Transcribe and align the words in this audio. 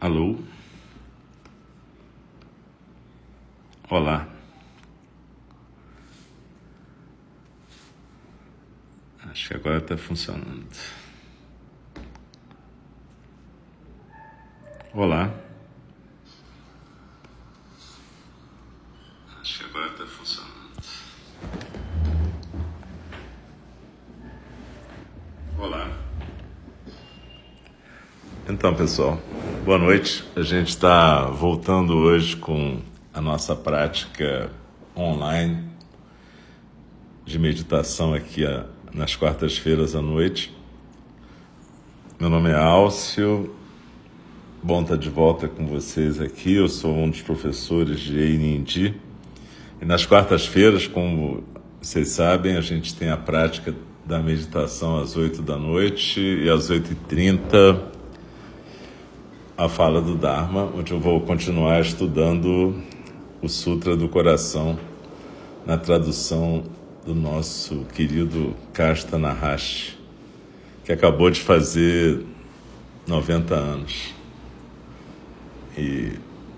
Alô? 0.00 0.38
Olá. 3.90 4.28
Acho 9.28 9.48
que 9.48 9.54
agora 9.56 9.78
está 9.78 9.96
funcionando. 9.96 10.68
Olá. 14.94 15.34
Acho 19.40 19.58
que 19.58 19.64
agora 19.64 19.90
está 19.90 20.06
funcionando. 20.06 20.58
Olá. 25.58 25.90
Então, 28.48 28.76
pessoal, 28.76 29.20
boa 29.68 29.78
noite. 29.78 30.24
A 30.34 30.40
gente 30.40 30.68
está 30.68 31.26
voltando 31.26 31.94
hoje 31.94 32.34
com 32.34 32.78
a 33.12 33.20
nossa 33.20 33.54
prática 33.54 34.50
online 34.96 35.62
de 37.22 37.38
meditação 37.38 38.14
aqui 38.14 38.44
nas 38.94 39.14
quartas-feiras 39.14 39.94
à 39.94 40.00
noite. 40.00 40.56
Meu 42.18 42.30
nome 42.30 42.48
é 42.48 42.54
Álcio, 42.54 43.54
bom 44.62 44.80
estar 44.80 44.96
de 44.96 45.10
volta 45.10 45.46
com 45.46 45.66
vocês 45.66 46.18
aqui. 46.18 46.54
Eu 46.54 46.68
sou 46.70 46.94
um 46.94 47.10
dos 47.10 47.20
professores 47.20 48.00
de 48.00 48.18
Einindi. 48.18 48.98
E 49.82 49.84
nas 49.84 50.06
quartas-feiras, 50.06 50.86
como 50.86 51.44
vocês 51.78 52.08
sabem, 52.08 52.56
a 52.56 52.62
gente 52.62 52.94
tem 52.94 53.10
a 53.10 53.18
prática 53.18 53.74
da 54.02 54.18
meditação 54.18 54.98
às 54.98 55.14
8 55.14 55.42
da 55.42 55.58
noite 55.58 56.20
e 56.20 56.48
às 56.48 56.70
8h30 56.70 57.97
a 59.58 59.68
fala 59.68 60.00
do 60.00 60.14
Dharma, 60.14 60.70
onde 60.72 60.92
eu 60.92 61.00
vou 61.00 61.20
continuar 61.22 61.80
estudando 61.80 62.80
o 63.42 63.48
Sutra 63.48 63.96
do 63.96 64.08
Coração 64.08 64.78
na 65.66 65.76
tradução 65.76 66.62
do 67.04 67.12
nosso 67.12 67.84
querido 67.92 68.54
Kasta 68.72 69.18
Nahashi, 69.18 69.98
que 70.84 70.92
acabou 70.92 71.28
de 71.28 71.40
fazer 71.40 72.24
90 73.04 73.52
anos. 73.56 74.14
E 75.76 76.12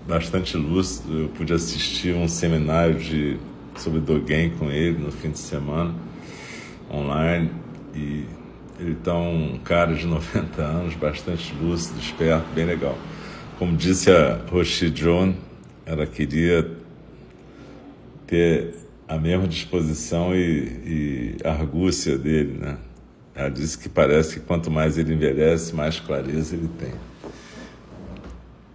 bastante 0.07 0.55
lúcido, 0.55 1.21
eu 1.21 1.29
pude 1.29 1.53
assistir 1.53 2.13
um 2.13 2.27
seminário 2.27 2.99
de, 2.99 3.39
sobre 3.77 3.99
Dogen 3.99 4.51
com 4.51 4.69
ele 4.69 4.99
no 4.99 5.11
fim 5.11 5.31
de 5.31 5.39
semana, 5.39 5.91
online, 6.93 7.49
e 7.95 8.25
ele 8.81 8.93
está 8.93 9.15
um 9.15 9.59
cara 9.63 9.93
de 9.93 10.05
90 10.07 10.61
anos, 10.61 10.95
bastante 10.95 11.53
lúcido, 11.53 11.99
esperto, 11.99 12.45
bem 12.53 12.65
legal. 12.65 12.97
Como 13.59 13.77
disse 13.77 14.09
a 14.11 14.39
Roshi 14.49 14.89
John, 14.89 15.35
ela 15.85 16.07
queria 16.07 16.67
ter 18.25 18.73
a 19.07 19.17
mesma 19.17 19.47
disposição 19.47 20.35
e, 20.35 21.37
e 21.39 21.47
argúcia 21.47 22.17
dele, 22.17 22.57
né? 22.59 22.77
Ela 23.35 23.49
disse 23.49 23.77
que 23.77 23.87
parece 23.87 24.39
que 24.39 24.45
quanto 24.45 24.71
mais 24.71 24.97
ele 24.97 25.13
envelhece, 25.13 25.75
mais 25.75 25.99
clareza 25.99 26.55
ele 26.55 26.69
tem. 26.79 26.93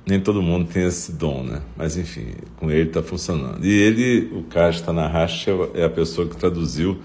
Nem 0.06 0.20
todo 0.20 0.40
mundo 0.40 0.68
tem 0.72 0.84
esse 0.84 1.10
dom, 1.12 1.42
né? 1.42 1.62
Mas 1.76 1.96
enfim, 1.96 2.28
com 2.56 2.70
ele 2.70 2.88
está 2.88 3.02
funcionando. 3.02 3.64
E 3.64 3.72
ele, 3.72 4.30
o 4.32 4.44
Kasta 4.44 4.92
Nahashi, 4.92 5.50
é 5.74 5.84
a 5.84 5.90
pessoa 5.90 6.28
que 6.28 6.36
traduziu 6.36 7.00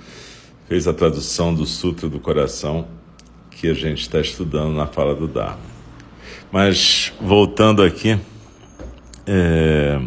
fez 0.72 0.88
a 0.88 0.94
tradução 0.94 1.54
do 1.54 1.66
Sutra 1.66 2.08
do 2.08 2.18
Coração 2.18 2.88
que 3.50 3.68
a 3.68 3.74
gente 3.74 4.04
está 4.04 4.22
estudando 4.22 4.74
na 4.74 4.88
fala 4.88 5.14
do 5.14 5.28
Dharma. 5.28 5.60
Mas 6.50 7.12
voltando 7.20 7.84
aqui, 7.84 8.18
é, 9.28 10.00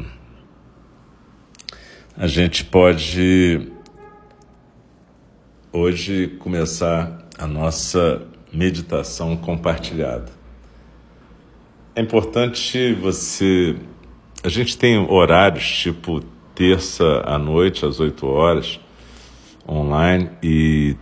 a 2.16 2.26
gente 2.26 2.64
pode 2.64 3.70
hoje 5.70 6.28
começar 6.38 7.28
a 7.36 7.46
nossa 7.46 8.22
meditação 8.50 9.36
compartilhada. 9.36 10.32
É 11.94 12.00
importante 12.00 12.94
você. 12.94 13.76
A 14.42 14.48
gente 14.48 14.78
tem 14.78 14.96
horários 14.96 15.68
tipo 15.80 16.22
terça 16.54 17.22
à 17.26 17.36
noite, 17.36 17.84
às 17.84 18.00
8 18.00 18.26
horas, 18.26 18.80
online 19.68 20.30
e 20.42 20.96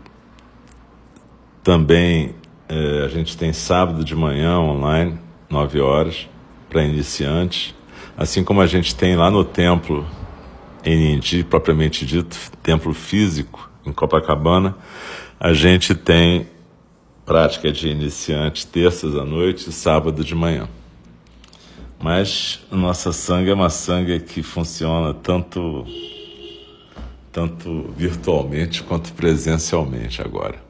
também 1.63 2.35
é, 2.69 3.05
a 3.05 3.09
gente 3.09 3.37
tem 3.37 3.53
sábado 3.53 4.05
de 4.05 4.15
manhã 4.15 4.59
online, 4.59 5.19
9 5.49 5.81
horas, 5.81 6.29
para 6.69 6.83
iniciantes. 6.83 7.75
Assim 8.17 8.43
como 8.43 8.61
a 8.61 8.67
gente 8.67 8.95
tem 8.95 9.17
lá 9.17 9.31
no 9.31 9.45
templo, 9.45 10.07
em 10.85 11.15
Indi, 11.15 11.45
propriamente 11.45 12.05
dito, 12.05 12.37
templo 12.63 12.93
físico, 12.93 13.71
em 13.85 13.93
Copacabana, 13.93 14.77
a 15.39 15.53
gente 15.53 15.95
tem 15.95 16.47
prática 17.25 17.71
de 17.71 17.89
iniciantes 17.89 18.65
terças 18.65 19.17
à 19.17 19.25
noite 19.25 19.69
e 19.71 19.73
sábado 19.73 20.25
de 20.25 20.35
manhã. 20.35 20.69
Mas 22.03 22.61
nossa 22.71 23.13
sangue 23.13 23.51
é 23.51 23.55
uma 23.55 23.71
sangue 23.71 24.19
que 24.21 24.43
funciona 24.43 25.15
tanto 25.15 25.85
tanto 27.33 27.93
virtualmente 27.97 28.83
quanto 28.83 29.13
presencialmente 29.15 30.21
agora. 30.21 30.63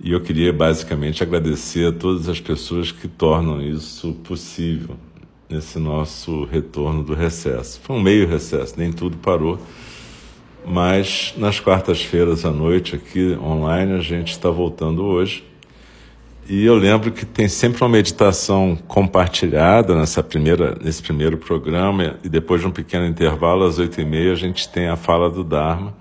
E 0.00 0.12
eu 0.12 0.20
queria 0.20 0.52
basicamente 0.52 1.22
agradecer 1.22 1.88
a 1.88 1.92
todas 1.92 2.28
as 2.28 2.40
pessoas 2.40 2.90
que 2.90 3.08
tornam 3.08 3.60
isso 3.60 4.12
possível 4.24 4.96
nesse 5.48 5.78
nosso 5.78 6.44
retorno 6.44 7.02
do 7.02 7.14
recesso. 7.14 7.80
Foi 7.82 7.96
um 7.96 8.00
meio 8.00 8.26
recesso, 8.26 8.74
nem 8.78 8.92
tudo 8.92 9.16
parou, 9.18 9.58
mas 10.64 11.34
nas 11.36 11.60
quartas-feiras 11.60 12.44
à 12.44 12.50
noite 12.50 12.96
aqui 12.96 13.36
online 13.40 13.92
a 13.92 14.00
gente 14.00 14.30
está 14.30 14.50
voltando 14.50 15.04
hoje 15.04 15.44
e 16.48 16.64
eu 16.64 16.74
lembro 16.74 17.12
que 17.12 17.24
tem 17.24 17.48
sempre 17.48 17.82
uma 17.82 17.88
meditação 17.88 18.76
compartilhada 18.88 19.94
nessa 19.94 20.22
primeira, 20.22 20.76
nesse 20.82 21.02
primeiro 21.02 21.38
programa, 21.38 22.16
e 22.24 22.28
depois 22.28 22.60
de 22.60 22.66
um 22.66 22.70
pequeno 22.70 23.06
intervalo, 23.06 23.64
às 23.64 23.78
oito 23.78 24.00
e 24.00 24.04
meia, 24.04 24.32
a 24.32 24.36
gente 24.36 24.68
tem 24.68 24.88
a 24.88 24.96
fala 24.96 25.30
do 25.30 25.44
Dharma, 25.44 25.94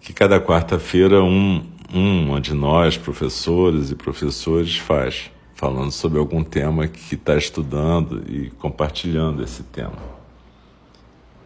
que 0.00 0.12
cada 0.12 0.40
quarta-feira 0.40 1.22
um, 1.22 1.64
um 1.94 2.40
de 2.40 2.52
nós, 2.52 2.96
professores 2.96 3.90
e 3.90 3.94
professores, 3.94 4.76
faz, 4.76 5.30
falando 5.54 5.92
sobre 5.92 6.18
algum 6.18 6.42
tema 6.42 6.88
que 6.88 7.14
está 7.14 7.36
estudando 7.36 8.24
e 8.28 8.50
compartilhando 8.58 9.42
esse 9.42 9.62
tema. 9.62 10.18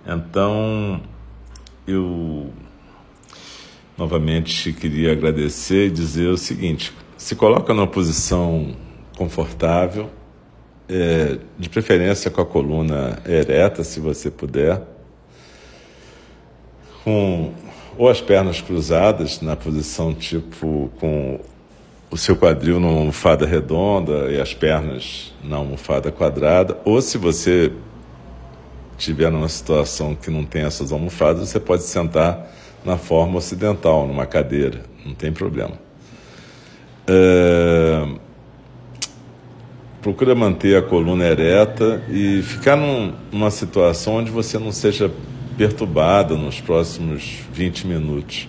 Então, 0.07 1.01
eu 1.87 2.51
novamente 3.97 4.73
queria 4.73 5.13
agradecer 5.13 5.87
e 5.89 5.91
dizer 5.91 6.29
o 6.29 6.37
seguinte: 6.37 6.93
se 7.23 7.37
coloca 7.37 7.73
numa 7.73 7.87
posição 7.87 8.75
confortável, 9.17 10.11
é, 10.89 11.39
de 11.57 11.69
preferência 11.69 12.29
com 12.33 12.41
a 12.41 12.45
coluna 12.45 13.23
ereta, 13.25 13.85
se 13.85 14.01
você 14.01 14.29
puder, 14.29 14.83
com 17.05 17.53
ou 17.97 18.09
as 18.09 18.21
pernas 18.21 18.61
cruzadas 18.61 19.41
na 19.41 19.55
posição 19.55 20.13
tipo 20.13 20.91
com 20.99 21.39
o 22.11 22.17
seu 22.17 22.35
quadril 22.35 22.81
numa 22.81 22.99
almofada 22.99 23.47
redonda 23.47 24.33
e 24.33 24.41
as 24.41 24.53
pernas 24.53 25.33
na 25.45 25.59
almofada 25.59 26.11
quadrada, 26.11 26.77
ou 26.85 27.01
se 27.01 27.19
você 27.19 27.71
estiver 28.99 29.31
numa 29.31 29.49
situação 29.49 30.17
que 30.17 30.29
não 30.29 30.45
tem 30.45 30.63
essas 30.63 30.91
almofadas, 30.91 31.51
você 31.51 31.61
pode 31.61 31.85
sentar 31.85 32.51
na 32.85 32.99
forma 32.99 33.39
ocidental, 33.39 34.09
numa 34.09 34.27
cadeira, 34.27 34.83
não 35.07 35.15
tem 35.15 35.31
problema. 35.31 35.82
É, 37.07 38.09
procura 40.01 40.35
manter 40.35 40.77
a 40.77 40.83
coluna 40.83 41.25
ereta 41.25 42.03
e 42.09 42.43
ficar 42.43 42.77
num, 42.77 43.13
numa 43.31 43.51
situação 43.51 44.15
onde 44.15 44.31
você 44.31 44.59
não 44.59 44.73
seja 44.73 45.11
perturbado 45.57 46.37
nos 46.37 46.61
próximos 46.61 47.41
20 47.53 47.87
minutos. 47.87 48.49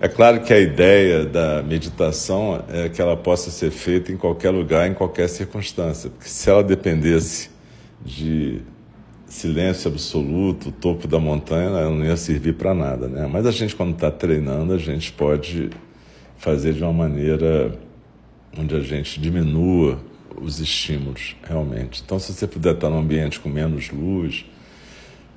É 0.00 0.06
claro 0.06 0.42
que 0.42 0.52
a 0.52 0.60
ideia 0.60 1.24
da 1.24 1.60
meditação 1.62 2.62
é 2.68 2.88
que 2.88 3.02
ela 3.02 3.16
possa 3.16 3.50
ser 3.50 3.72
feita 3.72 4.12
em 4.12 4.16
qualquer 4.16 4.50
lugar, 4.50 4.88
em 4.88 4.94
qualquer 4.94 5.28
circunstância, 5.28 6.10
porque 6.10 6.28
se 6.28 6.48
ela 6.48 6.62
dependesse 6.62 7.50
de 8.04 8.60
silêncio 9.26 9.90
absoluto, 9.90 10.70
topo 10.70 11.08
da 11.08 11.18
montanha, 11.18 11.66
ela 11.66 11.90
não 11.90 12.04
ia 12.04 12.16
servir 12.16 12.54
para 12.54 12.72
nada, 12.72 13.08
né? 13.08 13.28
Mas 13.30 13.44
a 13.44 13.50
gente 13.50 13.74
quando 13.74 13.94
está 13.94 14.10
treinando, 14.10 14.72
a 14.72 14.78
gente 14.78 15.10
pode 15.10 15.70
fazer 16.38 16.72
de 16.72 16.82
uma 16.82 16.92
maneira 16.92 17.78
onde 18.56 18.74
a 18.74 18.80
gente 18.80 19.20
diminua 19.20 19.98
os 20.40 20.60
estímulos, 20.60 21.36
realmente. 21.42 22.02
Então, 22.04 22.18
se 22.18 22.32
você 22.32 22.46
puder 22.46 22.74
estar 22.74 22.88
num 22.88 22.98
ambiente 22.98 23.40
com 23.40 23.48
menos 23.48 23.90
luz, 23.90 24.44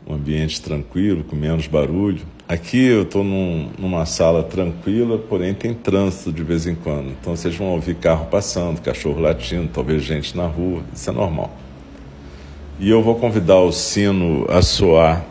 um 0.07 0.15
ambiente 0.15 0.61
tranquilo, 0.61 1.23
com 1.23 1.35
menos 1.35 1.67
barulho. 1.67 2.21
Aqui 2.47 2.87
eu 2.87 3.03
estou 3.03 3.23
num, 3.23 3.69
numa 3.77 4.05
sala 4.05 4.43
tranquila, 4.43 5.17
porém 5.17 5.53
tem 5.53 5.73
trânsito 5.73 6.31
de 6.31 6.43
vez 6.43 6.65
em 6.65 6.75
quando. 6.75 7.09
Então 7.09 7.35
vocês 7.35 7.55
vão 7.55 7.67
ouvir 7.67 7.95
carro 7.95 8.25
passando, 8.25 8.81
cachorro 8.81 9.21
latindo, 9.21 9.69
talvez 9.71 10.03
gente 10.03 10.35
na 10.35 10.47
rua, 10.47 10.81
isso 10.93 11.09
é 11.09 11.13
normal. 11.13 11.55
E 12.79 12.89
eu 12.89 13.01
vou 13.01 13.15
convidar 13.15 13.59
o 13.59 13.71
sino 13.71 14.45
a 14.49 14.61
soar 14.61 15.23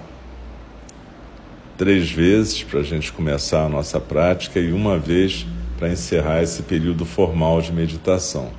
três 1.77 2.11
vezes 2.11 2.63
para 2.63 2.81
a 2.81 2.83
gente 2.83 3.13
começar 3.13 3.65
a 3.65 3.69
nossa 3.69 3.99
prática 3.99 4.61
e 4.61 4.73
uma 4.73 4.99
vez 4.99 5.47
para 5.81 5.89
encerrar 5.89 6.43
esse 6.43 6.63
período 6.63 7.07
formal 7.07 7.63
de 7.63 7.73
meditação. 7.73 8.53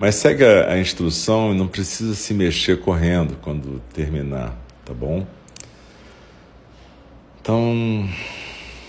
Mas 0.00 0.16
segue 0.16 0.44
a, 0.44 0.72
a 0.72 0.80
instrução 0.80 1.52
e 1.52 1.56
não 1.56 1.68
precisa 1.68 2.14
se 2.14 2.34
mexer 2.34 2.80
correndo 2.80 3.36
quando 3.40 3.80
terminar, 3.94 4.56
tá 4.84 4.92
bom? 4.92 5.24
Então, 7.40 8.08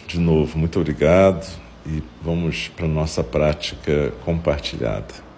de 0.08 0.20
novo, 0.20 0.58
muito 0.58 0.80
obrigado 0.80 1.48
e 1.86 2.02
vamos 2.22 2.68
para 2.70 2.86
a 2.86 2.90
nossa 2.90 3.24
prática 3.24 4.12
compartilhada. 4.26 5.31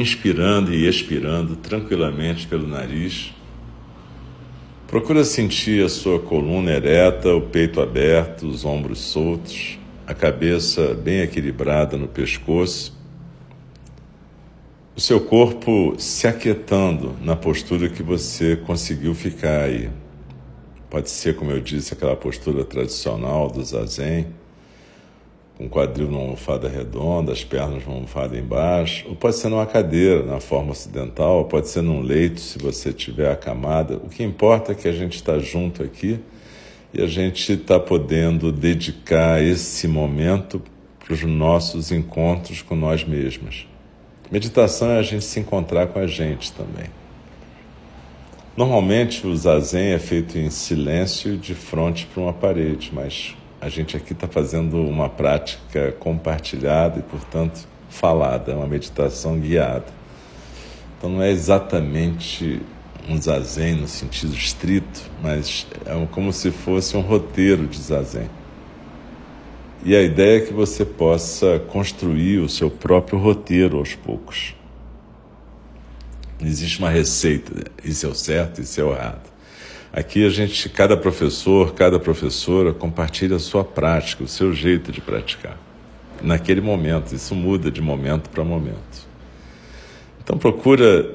Inspirando 0.00 0.72
e 0.72 0.88
expirando 0.88 1.56
tranquilamente 1.56 2.46
pelo 2.46 2.66
nariz. 2.66 3.32
Procura 4.86 5.24
sentir 5.24 5.84
a 5.84 5.88
sua 5.88 6.20
coluna 6.20 6.70
ereta, 6.70 7.34
o 7.34 7.40
peito 7.40 7.80
aberto, 7.80 8.46
os 8.46 8.64
ombros 8.64 8.98
soltos, 8.98 9.78
a 10.06 10.14
cabeça 10.14 10.94
bem 10.94 11.20
equilibrada 11.20 11.96
no 11.96 12.06
pescoço, 12.06 12.96
o 14.96 15.00
seu 15.00 15.20
corpo 15.20 15.96
se 15.98 16.28
aquietando 16.28 17.16
na 17.20 17.34
postura 17.34 17.88
que 17.88 18.02
você 18.02 18.54
conseguiu 18.54 19.14
ficar 19.14 19.62
aí. 19.62 19.90
Pode 20.88 21.10
ser, 21.10 21.34
como 21.34 21.50
eu 21.50 21.60
disse, 21.60 21.94
aquela 21.94 22.14
postura 22.14 22.64
tradicional 22.64 23.50
do 23.50 23.64
zazen 23.64 24.28
com 25.56 25.66
o 25.66 25.68
quadril 25.68 26.08
numa 26.08 26.22
almofada 26.22 26.68
redonda, 26.68 27.32
as 27.32 27.44
pernas 27.44 27.84
numa 27.84 27.96
almofada 27.96 28.36
embaixo, 28.36 29.06
ou 29.08 29.14
pode 29.14 29.36
ser 29.36 29.48
numa 29.48 29.66
cadeira, 29.66 30.22
na 30.24 30.40
forma 30.40 30.72
ocidental, 30.72 31.44
pode 31.44 31.68
ser 31.68 31.82
num 31.82 32.00
leito, 32.00 32.40
se 32.40 32.58
você 32.58 32.92
tiver 32.92 33.30
acamada. 33.30 33.96
O 33.98 34.08
que 34.08 34.22
importa 34.24 34.72
é 34.72 34.74
que 34.74 34.88
a 34.88 34.92
gente 34.92 35.14
está 35.14 35.38
junto 35.38 35.82
aqui 35.82 36.18
e 36.92 37.00
a 37.00 37.06
gente 37.06 37.52
está 37.52 37.78
podendo 37.78 38.50
dedicar 38.50 39.42
esse 39.42 39.86
momento 39.86 40.60
para 40.98 41.14
os 41.14 41.22
nossos 41.22 41.92
encontros 41.92 42.62
com 42.62 42.74
nós 42.74 43.04
mesmos. 43.04 43.68
Meditação 44.30 44.90
é 44.90 44.98
a 44.98 45.02
gente 45.02 45.24
se 45.24 45.38
encontrar 45.38 45.88
com 45.88 45.98
a 45.98 46.06
gente 46.06 46.52
também. 46.52 46.86
Normalmente 48.56 49.26
o 49.26 49.36
zazen 49.36 49.92
é 49.92 49.98
feito 49.98 50.38
em 50.38 50.48
silêncio 50.48 51.36
de 51.36 51.54
frente 51.54 52.06
para 52.06 52.22
uma 52.22 52.32
parede, 52.32 52.90
mas 52.92 53.36
a 53.64 53.70
gente 53.70 53.96
aqui 53.96 54.12
está 54.12 54.28
fazendo 54.28 54.76
uma 54.76 55.08
prática 55.08 55.92
compartilhada 55.92 56.98
e, 56.98 57.02
portanto, 57.02 57.66
falada, 57.88 58.52
é 58.52 58.54
uma 58.54 58.66
meditação 58.66 59.40
guiada. 59.40 59.86
Então 60.98 61.08
não 61.08 61.22
é 61.22 61.30
exatamente 61.30 62.60
um 63.08 63.20
zazen 63.20 63.76
no 63.76 63.88
sentido 63.88 64.34
estrito, 64.34 65.10
mas 65.22 65.66
é 65.86 66.06
como 66.10 66.30
se 66.30 66.50
fosse 66.50 66.94
um 66.94 67.00
roteiro 67.00 67.66
de 67.66 67.80
zazen. 67.80 68.28
E 69.82 69.96
a 69.96 70.02
ideia 70.02 70.42
é 70.42 70.46
que 70.46 70.52
você 70.52 70.84
possa 70.84 71.58
construir 71.58 72.40
o 72.40 72.50
seu 72.50 72.70
próprio 72.70 73.18
roteiro 73.18 73.78
aos 73.78 73.94
poucos. 73.94 74.54
Não 76.38 76.46
existe 76.46 76.80
uma 76.80 76.90
receita, 76.90 77.70
isso 77.82 78.04
é 78.04 78.08
o 78.10 78.14
certo, 78.14 78.60
isso 78.60 78.78
é 78.78 78.84
o 78.84 78.92
errado. 78.92 79.33
Aqui 79.96 80.26
a 80.26 80.28
gente, 80.28 80.68
cada 80.68 80.96
professor, 80.96 81.72
cada 81.72 82.00
professora 82.00 82.74
compartilha 82.74 83.36
a 83.36 83.38
sua 83.38 83.62
prática, 83.62 84.24
o 84.24 84.28
seu 84.28 84.52
jeito 84.52 84.90
de 84.90 85.00
praticar. 85.00 85.56
Naquele 86.20 86.60
momento, 86.60 87.14
isso 87.14 87.32
muda 87.32 87.70
de 87.70 87.80
momento 87.80 88.28
para 88.28 88.42
momento. 88.42 89.06
Então 90.20 90.36
procura 90.36 91.08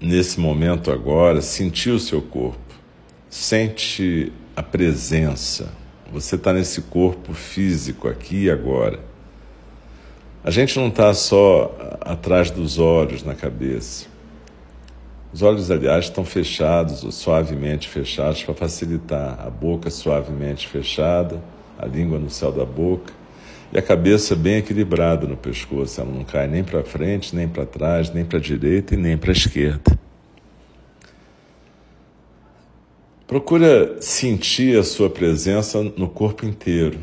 nesse 0.00 0.40
momento 0.40 0.90
agora 0.90 1.40
sentir 1.40 1.90
o 1.90 2.00
seu 2.00 2.20
corpo. 2.20 2.58
Sente 3.30 4.32
a 4.56 4.62
presença. 4.62 5.72
Você 6.12 6.34
está 6.34 6.52
nesse 6.52 6.82
corpo 6.82 7.32
físico 7.32 8.08
aqui 8.08 8.46
e 8.46 8.50
agora. 8.50 8.98
A 10.42 10.50
gente 10.50 10.76
não 10.80 10.88
está 10.88 11.14
só 11.14 11.96
atrás 12.00 12.50
dos 12.50 12.80
olhos 12.80 13.22
na 13.22 13.36
cabeça. 13.36 14.15
Os 15.36 15.42
olhos, 15.42 15.70
aliás, 15.70 16.06
estão 16.06 16.24
fechados 16.24 17.04
ou 17.04 17.12
suavemente 17.12 17.90
fechados 17.90 18.42
para 18.42 18.54
facilitar. 18.54 19.38
A 19.46 19.50
boca 19.50 19.90
suavemente 19.90 20.66
fechada, 20.66 21.44
a 21.78 21.84
língua 21.84 22.18
no 22.18 22.30
céu 22.30 22.50
da 22.50 22.64
boca 22.64 23.12
e 23.70 23.76
a 23.76 23.82
cabeça 23.82 24.34
bem 24.34 24.56
equilibrada 24.56 25.26
no 25.26 25.36
pescoço. 25.36 26.00
Ela 26.00 26.10
não 26.10 26.24
cai 26.24 26.46
nem 26.48 26.64
para 26.64 26.82
frente, 26.82 27.36
nem 27.36 27.46
para 27.46 27.66
trás, 27.66 28.10
nem 28.10 28.24
para 28.24 28.38
a 28.38 28.40
direita 28.40 28.94
e 28.94 28.96
nem 28.96 29.18
para 29.18 29.30
a 29.30 29.32
esquerda. 29.34 29.98
Procura 33.26 34.00
sentir 34.00 34.78
a 34.78 34.82
sua 34.82 35.10
presença 35.10 35.82
no 35.82 36.08
corpo 36.08 36.46
inteiro, 36.46 36.98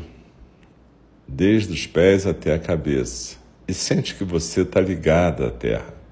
desde 1.28 1.72
os 1.72 1.86
pés 1.86 2.26
até 2.26 2.52
a 2.52 2.58
cabeça, 2.58 3.36
e 3.68 3.72
sente 3.72 4.12
que 4.12 4.24
você 4.24 4.62
está 4.62 4.80
ligada 4.80 5.46
à 5.46 5.50
terra. 5.52 6.03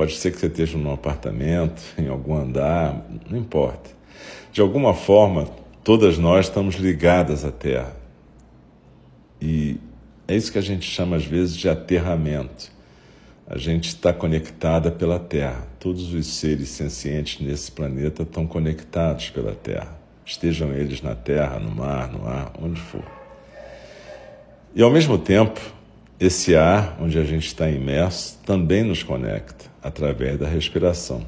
Pode 0.00 0.16
ser 0.16 0.32
que 0.32 0.38
você 0.38 0.46
esteja 0.46 0.78
num 0.78 0.94
apartamento, 0.94 1.82
em 1.98 2.08
algum 2.08 2.34
andar, 2.34 3.06
não 3.28 3.38
importa. 3.38 3.90
De 4.50 4.62
alguma 4.62 4.94
forma, 4.94 5.46
todas 5.84 6.16
nós 6.16 6.46
estamos 6.46 6.76
ligadas 6.76 7.44
à 7.44 7.52
Terra. 7.52 7.94
E 9.42 9.76
é 10.26 10.34
isso 10.34 10.50
que 10.50 10.56
a 10.56 10.62
gente 10.62 10.90
chama 10.90 11.16
às 11.16 11.26
vezes 11.26 11.54
de 11.54 11.68
aterramento. 11.68 12.72
A 13.46 13.58
gente 13.58 13.88
está 13.88 14.10
conectada 14.10 14.90
pela 14.90 15.18
Terra. 15.18 15.68
Todos 15.78 16.14
os 16.14 16.26
seres 16.28 16.70
sencientes 16.70 17.46
nesse 17.46 17.70
planeta 17.70 18.22
estão 18.22 18.46
conectados 18.46 19.28
pela 19.28 19.54
Terra. 19.54 20.00
Estejam 20.24 20.72
eles 20.72 21.02
na 21.02 21.14
Terra, 21.14 21.58
no 21.58 21.70
mar, 21.70 22.10
no 22.10 22.26
ar, 22.26 22.54
onde 22.58 22.80
for. 22.80 23.04
E 24.74 24.82
ao 24.82 24.90
mesmo 24.90 25.18
tempo, 25.18 25.60
esse 26.20 26.54
ar 26.54 26.98
onde 27.00 27.18
a 27.18 27.24
gente 27.24 27.46
está 27.46 27.70
imerso 27.70 28.38
também 28.44 28.84
nos 28.84 29.02
conecta 29.02 29.64
através 29.82 30.38
da 30.38 30.46
respiração. 30.46 31.24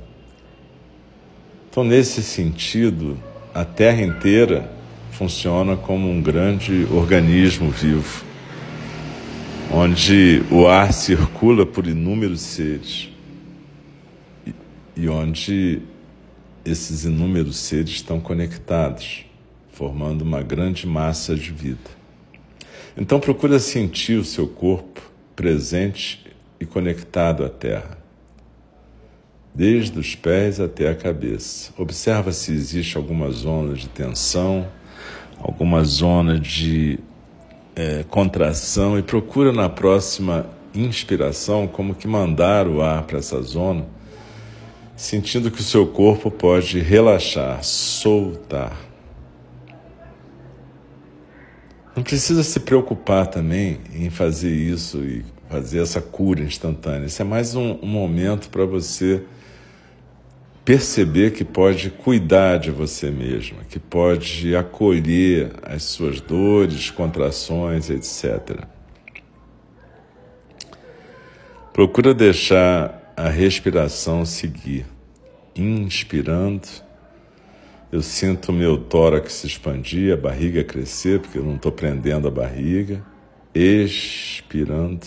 Então, 1.71 1.83
nesse 1.83 2.23
sentido, 2.23 3.19
a 3.55 3.65
Terra 3.65 4.03
inteira 4.03 4.71
funciona 5.13 5.75
como 5.75 6.11
um 6.11 6.21
grande 6.21 6.87
organismo 6.93 7.71
vivo, 7.71 8.23
onde 9.73 10.43
o 10.51 10.67
ar 10.67 10.93
circula 10.93 11.65
por 11.65 11.87
inúmeros 11.87 12.43
seres 12.43 13.09
e, 14.95 15.09
onde 15.09 15.81
esses 16.63 17.07
inúmeros 17.07 17.57
seres 17.57 17.93
estão 17.93 18.21
conectados, 18.21 19.25
formando 19.73 20.21
uma 20.21 20.43
grande 20.43 20.87
massa 20.87 21.35
de 21.35 21.51
vida. 21.51 22.02
Então 22.97 23.19
procura 23.19 23.59
sentir 23.59 24.19
o 24.19 24.25
seu 24.25 24.47
corpo 24.47 25.01
presente 25.35 26.25
e 26.61 26.67
conectado 26.67 27.45
à 27.45 27.49
terra, 27.49 27.99
desde 29.55 29.99
os 29.99 30.15
pés 30.15 30.61
até 30.61 30.89
a 30.89 30.95
cabeça. 30.95 31.73
Observa 31.79 32.33
se 32.33 32.53
existe 32.53 32.97
alguma 32.97 33.31
zona 33.31 33.75
de 33.75 33.89
tensão, 33.89 34.69
alguma 35.41 35.83
zona 35.85 36.39
de 36.39 36.99
é, 37.75 38.05
contração 38.09 38.99
e 38.99 39.03
procura 39.03 39.53
na 39.53 39.69
próxima 39.69 40.47
inspiração 40.75 41.67
como 41.67 41.95
que 41.95 42.07
mandar 42.07 42.69
o 42.69 42.83
ar 42.83 43.05
para 43.05 43.19
essa 43.19 43.41
zona, 43.43 43.87
sentindo 44.95 45.51
que 45.51 45.61
o 45.61 45.65
seu 45.65 45.87
corpo 45.87 46.31
pode 46.31 46.79
relaxar, 46.79 47.65
soltar. 47.65 48.92
Não 51.95 52.03
precisa 52.03 52.43
se 52.43 52.61
preocupar 52.61 53.27
também 53.27 53.81
em 53.95 54.09
fazer 54.09 54.51
isso 54.51 54.99
e 55.05 55.25
fazer 55.51 55.81
essa 55.81 56.01
cura 56.01 56.43
instantânea. 56.43 57.07
Isso 57.07 57.21
é 57.21 57.25
mais 57.25 57.55
um, 57.55 57.79
um 57.83 57.87
momento 57.87 58.49
para 58.49 58.65
você 58.65 59.23
perceber 60.65 61.33
que 61.33 61.45
pode 61.45 61.91
cuidar 61.91 62.59
de 62.59 62.71
você 62.71 63.11
mesma, 63.11 63.59
que 63.69 63.79
pode 63.79 64.57
acolher 64.57 65.53
as 65.63 65.83
suas 65.83 66.21
dores, 66.21 66.91
contrações, 66.91 67.91
etc. 67.91 68.65
Procura 71.73 72.15
deixar 72.15 73.13
a 73.17 73.29
respiração 73.29 74.25
seguir, 74.25 74.87
inspirando. 75.55 76.69
Eu 77.93 78.01
sinto 78.01 78.55
meu 78.55 78.79
tórax 78.79 79.35
se 79.35 79.47
expandir, 79.47 80.15
a 80.15 80.17
barriga 80.17 80.65
crescer, 80.65 81.21
porque 81.21 81.37
eu 81.37 81.45
não 81.45 81.57
estou 81.57 81.71
prendendo 81.71 82.27
a 82.27 82.31
barriga. 82.31 83.05
Expirando, 83.55 85.07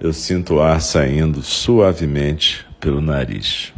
eu 0.00 0.12
sinto 0.12 0.54
o 0.54 0.60
ar 0.60 0.80
saindo 0.80 1.40
suavemente 1.42 2.66
pelo 2.80 3.00
nariz. 3.00 3.72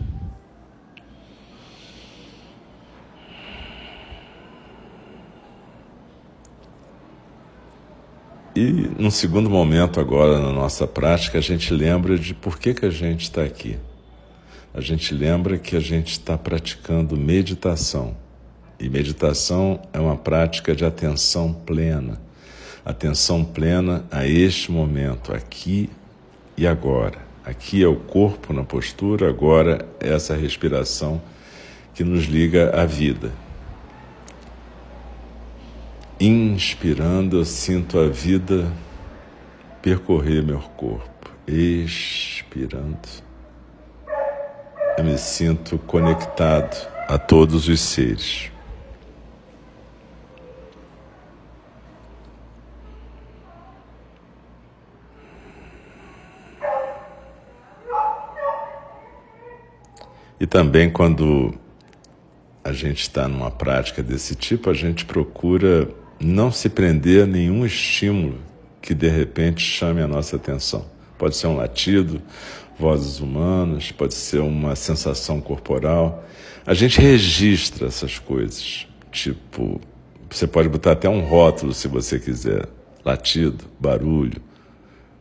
E 8.57 8.89
num 8.99 9.11
segundo 9.11 9.51
momento 9.51 10.01
agora 10.01 10.41
na 10.41 10.51
nossa 10.51 10.87
prática, 10.87 11.37
a 11.37 11.43
gente 11.43 11.75
lembra 11.75 12.17
de 12.17 12.33
por 12.33 12.59
que, 12.59 12.73
que 12.73 12.87
a 12.87 12.91
gente 12.91 13.25
está 13.25 13.43
aqui. 13.43 13.77
A 14.75 14.81
gente 14.81 15.15
lembra 15.15 15.57
que 15.57 15.77
a 15.77 15.81
gente 15.81 16.11
está 16.11 16.37
praticando 16.37 17.17
meditação. 17.17 18.17
E 18.81 18.89
meditação 18.89 19.81
é 19.93 20.01
uma 20.01 20.17
prática 20.17 20.75
de 20.75 20.85
atenção 20.85 21.55
plena. 21.55 22.21
Atenção 22.85 23.45
plena 23.45 24.05
a 24.11 24.27
este 24.27 24.73
momento, 24.73 25.33
aqui 25.33 25.89
e 26.57 26.67
agora. 26.67 27.19
Aqui 27.45 27.85
é 27.85 27.87
o 27.87 27.95
corpo 27.95 28.53
na 28.53 28.65
postura, 28.65 29.29
agora 29.29 29.87
é 30.01 30.13
essa 30.13 30.35
respiração 30.35 31.23
que 31.95 32.03
nos 32.03 32.25
liga 32.25 32.71
à 32.75 32.85
vida. 32.85 33.31
Inspirando, 36.19 37.39
eu 37.39 37.45
sinto 37.45 37.97
a 37.97 38.09
vida 38.09 38.73
percorrer 39.81 40.43
meu 40.43 40.59
corpo. 40.59 41.31
Expirando, 41.47 42.99
eu 44.97 45.05
me 45.05 45.19
sinto 45.19 45.79
conectado 45.79 46.89
a 47.09 47.19
todos 47.19 47.69
os 47.69 47.81
seres. 47.81 48.51
E 60.39 60.47
também 60.47 60.91
quando 60.91 61.55
a 62.63 62.73
gente 62.73 63.03
está 63.03 63.27
numa 63.27 63.51
prática 63.51 64.03
desse 64.03 64.35
tipo, 64.35 64.69
a 64.69 64.75
gente 64.75 65.05
procura 65.05 65.89
não 66.21 66.53
se 66.53 66.69
prender 66.69 67.25
a 67.25 67.27
nenhum 67.27 67.65
estímulo 67.65 68.39
que 68.81 68.95
de 68.95 69.09
repente 69.09 69.63
chame 69.63 70.03
a 70.03 70.07
nossa 70.07 70.37
atenção. 70.37 70.85
Pode 71.17 71.37
ser 71.37 71.47
um 71.47 71.57
latido, 71.57 72.21
vozes 72.79 73.21
humanas, 73.21 73.93
pode 73.93 74.15
ser 74.15 74.41
uma 74.41 74.75
sensação 74.77 75.41
corporal. 75.41 76.25
A 76.67 76.75
gente 76.75 77.01
registra 77.01 77.87
essas 77.87 78.19
coisas. 78.19 78.87
Tipo, 79.11 79.81
você 80.31 80.47
pode 80.47 80.69
botar 80.69 80.93
até 80.93 81.09
um 81.09 81.21
rótulo 81.21 81.73
se 81.73 81.89
você 81.89 82.19
quiser: 82.19 82.69
latido, 83.05 83.65
barulho, 83.79 84.43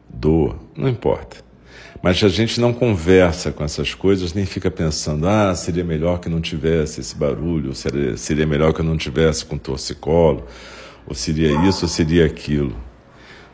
dor, 0.10 0.60
não 0.76 0.90
importa. 0.90 1.38
Mas 2.02 2.22
a 2.22 2.28
gente 2.28 2.60
não 2.60 2.74
conversa 2.74 3.52
com 3.52 3.64
essas 3.64 3.94
coisas, 3.94 4.34
nem 4.34 4.46
fica 4.46 4.70
pensando, 4.70 5.26
ah, 5.26 5.56
seria 5.56 5.86
melhor 5.86 6.20
que 6.20 6.28
não 6.28 6.42
tivesse 6.42 7.00
esse 7.00 7.16
barulho, 7.16 7.70
ou 7.70 7.76
seria, 7.76 8.18
seria 8.18 8.46
melhor 8.46 8.74
que 8.74 8.82
eu 8.82 8.86
não 8.86 8.98
tivesse 8.98 9.46
com 9.46 9.58
torcicolo, 9.58 10.46
ou 11.08 11.16
seria 11.16 11.50
isso, 11.66 11.86
ou 11.86 11.90
seria 11.90 12.26
aquilo. 12.26 12.76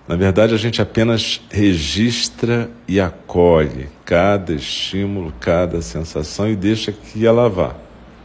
Na 0.10 0.16
verdade, 0.16 0.56
a 0.56 0.58
gente 0.58 0.82
apenas 0.82 1.40
registra 1.52 2.68
e 2.88 3.00
acolhe 3.00 3.90
cada 4.04 4.52
estímulo, 4.52 5.32
cada 5.40 5.84
sensação 5.84 6.50
e 6.50 6.56
deixa 6.56 6.92
que 6.92 7.28
ela 7.28 7.48
vá, 7.48 7.76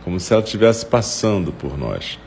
como 0.03 0.19
se 0.19 0.33
ela 0.33 0.43
estivesse 0.43 0.87
passando 0.87 1.53
por 1.53 1.77
nós. 1.77 2.19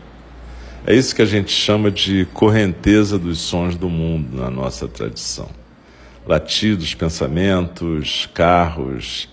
É 0.85 0.93
isso 0.93 1.15
que 1.15 1.23
a 1.23 1.25
gente 1.25 1.49
chama 1.49 1.89
de 1.89 2.27
correnteza 2.35 3.17
dos 3.17 3.39
sons 3.39 3.75
do 3.75 3.89
mundo 3.89 4.37
na 4.37 4.51
nossa 4.51 4.87
tradição. 4.87 5.49
Latidos, 6.27 6.93
pensamentos, 6.93 8.29
carros, 8.35 9.27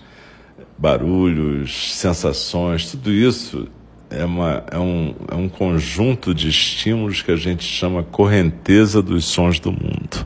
barulhos, 0.75 1.93
sensações, 1.93 2.89
tudo 2.89 3.11
isso 3.11 3.67
é, 4.09 4.23
uma, 4.23 4.63
é, 4.71 4.77
um, 4.77 5.15
é 5.31 5.35
um 5.35 5.49
conjunto 5.49 6.33
de 6.33 6.49
estímulos 6.49 7.21
que 7.21 7.31
a 7.31 7.35
gente 7.35 7.63
chama 7.63 8.03
correnteza 8.03 9.01
dos 9.01 9.25
sons 9.25 9.59
do 9.59 9.71
mundo. 9.71 10.25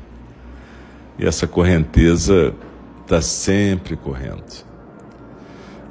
E 1.17 1.25
essa 1.25 1.47
correnteza 1.47 2.53
está 3.03 3.21
sempre 3.21 3.95
correndo. 3.95 4.43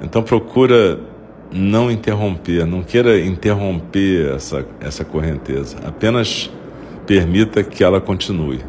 Então 0.01 0.23
procura 0.23 0.99
não 1.51 1.91
interromper, 1.91 2.65
não 2.65 2.83
queira 2.83 3.19
interromper 3.19 4.33
essa, 4.35 4.65
essa 4.79 5.03
correnteza, 5.03 5.77
apenas 5.83 6.49
permita 7.05 7.63
que 7.63 7.83
ela 7.83 7.99
continue. 7.99 8.59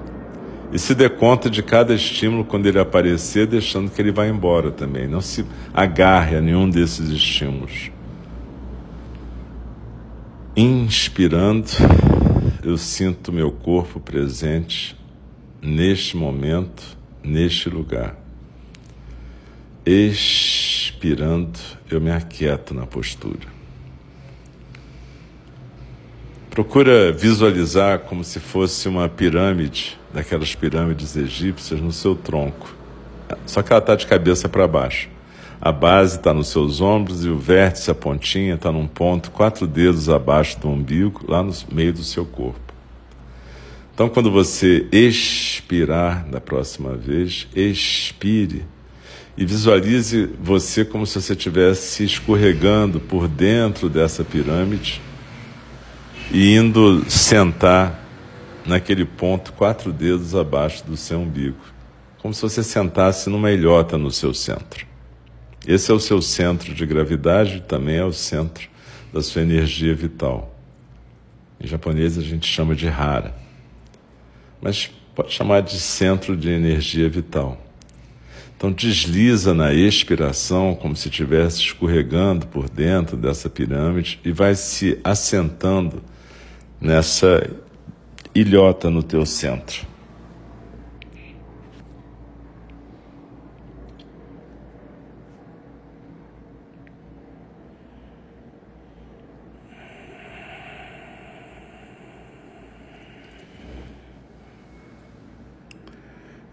E 0.73 0.79
se 0.79 0.95
dê 0.95 1.09
conta 1.09 1.50
de 1.50 1.62
cada 1.62 1.93
estímulo 1.93 2.45
quando 2.45 2.67
ele 2.67 2.79
aparecer, 2.79 3.47
deixando 3.47 3.91
que 3.91 4.00
ele 4.00 4.12
vá 4.12 4.27
embora 4.27 4.71
também. 4.71 5.09
Não 5.09 5.21
se 5.21 5.45
agarre 5.75 6.37
a 6.37 6.41
nenhum 6.41 6.71
desses 6.71 7.11
estímulos. 7.11 7.91
Inspirando, 10.57 11.71
eu 12.64 12.76
sinto 12.76 13.33
meu 13.33 13.52
corpo 13.52 14.00
presente 14.00 14.97
neste 15.62 16.16
momento, 16.16 16.83
neste 17.23 17.71
lugar. 17.71 18.16
Expirando, 19.87 21.57
eu 21.88 22.00
me 22.00 22.11
aquieto 22.11 22.75
na 22.75 22.85
postura. 22.85 23.47
Procura 26.50 27.12
visualizar 27.12 28.00
como 28.00 28.25
se 28.25 28.40
fosse 28.40 28.88
uma 28.88 29.09
pirâmide, 29.09 29.97
daquelas 30.12 30.52
pirâmides 30.52 31.16
egípcias, 31.16 31.80
no 31.80 31.92
seu 31.92 32.16
tronco. 32.16 32.75
Só 33.47 33.62
que 33.62 33.73
ela 33.73 33.78
está 33.78 33.95
de 33.95 34.04
cabeça 34.04 34.49
para 34.49 34.66
baixo. 34.66 35.09
A 35.62 35.71
base 35.71 36.17
está 36.17 36.33
nos 36.33 36.49
seus 36.49 36.81
ombros 36.81 37.23
e 37.23 37.29
o 37.29 37.37
vértice, 37.37 37.90
a 37.90 37.95
pontinha, 37.95 38.55
está 38.55 38.73
num 38.73 38.87
ponto 38.87 39.31
quatro 39.31 39.67
dedos 39.67 40.09
abaixo 40.09 40.59
do 40.59 40.71
umbigo, 40.71 41.21
lá 41.29 41.43
no 41.43 41.52
meio 41.71 41.93
do 41.93 42.02
seu 42.02 42.25
corpo. 42.25 42.73
Então, 43.93 44.09
quando 44.09 44.31
você 44.31 44.87
expirar 44.90 46.25
da 46.25 46.40
próxima 46.40 46.97
vez, 46.97 47.47
expire 47.55 48.64
e 49.37 49.45
visualize 49.45 50.31
você 50.43 50.83
como 50.83 51.07
se 51.07 51.21
você 51.21 51.35
estivesse 51.35 52.05
escorregando 52.05 52.99
por 52.99 53.29
dentro 53.29 53.90
dessa 53.90 54.25
pirâmide 54.25 55.02
e 56.33 56.55
indo 56.55 57.05
sentar 57.11 58.02
naquele 58.64 59.05
ponto 59.05 59.52
quatro 59.52 59.93
dedos 59.93 60.35
abaixo 60.35 60.87
do 60.87 60.97
seu 60.97 61.21
umbigo, 61.21 61.59
como 62.23 62.33
se 62.33 62.40
você 62.40 62.62
sentasse 62.62 63.29
numa 63.29 63.50
ilhota 63.50 63.99
no 63.99 64.11
seu 64.11 64.33
centro. 64.33 64.89
Esse 65.67 65.90
é 65.90 65.95
o 65.95 66.00
seu 66.00 66.23
centro 66.23 66.75
de 66.75 66.87
gravidade, 66.87 67.62
também 67.69 67.97
é 67.97 68.05
o 68.05 68.12
centro 68.12 68.69
da 69.12 69.23
sua 69.23 69.43
energia 69.43 69.95
vital. 69.95 70.55
Em 71.61 71.67
japonês 71.67 72.17
a 72.17 72.23
gente 72.23 72.47
chama 72.47 72.75
de 72.75 72.88
hara, 72.88 73.35
mas 74.62 74.90
pode 75.14 75.33
chamar 75.33 75.61
de 75.61 75.79
centro 75.79 76.35
de 76.37 76.49
energia 76.49 77.09
vital. 77.09 77.61
Então 78.57 78.73
desliza 78.73 79.55
na 79.55 79.73
expiração 79.73 80.75
como 80.75 80.95
se 80.97 81.09
estivesse 81.09 81.61
escorregando 81.61 82.47
por 82.47 82.69
dentro 82.69 83.17
dessa 83.17 83.49
pirâmide 83.49 84.21
e 84.25 84.33
vai 84.33 84.55
se 84.55 84.99
assentando 85.02 86.02
nessa 86.81 87.50
ilhota 88.35 88.90
no 88.90 89.02
teu 89.02 89.25
centro. 89.26 89.89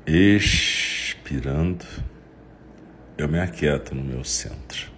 Expirando, 0.10 1.86
eu 3.18 3.28
me 3.28 3.42
aquieto 3.42 3.94
no 3.94 4.02
meu 4.02 4.24
centro. 4.24 4.90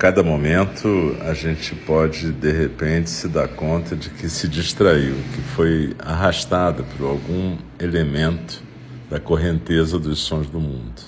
Cada 0.00 0.22
momento 0.22 1.14
a 1.20 1.34
gente 1.34 1.74
pode 1.74 2.32
de 2.32 2.50
repente 2.50 3.10
se 3.10 3.28
dar 3.28 3.46
conta 3.48 3.94
de 3.94 4.08
que 4.08 4.30
se 4.30 4.48
distraiu, 4.48 5.14
que 5.34 5.42
foi 5.42 5.94
arrastada 5.98 6.82
por 6.82 7.06
algum 7.06 7.58
elemento 7.78 8.62
da 9.10 9.20
correnteza 9.20 9.98
dos 9.98 10.20
sons 10.20 10.48
do 10.48 10.58
mundo. 10.58 11.02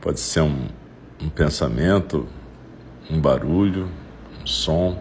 Pode 0.00 0.18
ser 0.18 0.40
um, 0.40 0.66
um 1.22 1.28
pensamento, 1.28 2.26
um 3.08 3.20
barulho, 3.20 3.88
um 4.42 4.46
som. 4.48 5.00